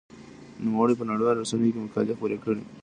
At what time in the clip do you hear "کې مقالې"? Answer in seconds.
1.73-2.17